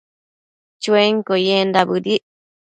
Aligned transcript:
Chuenquio 0.81 1.35
yendac 1.45 1.85
bëdic 1.91 2.23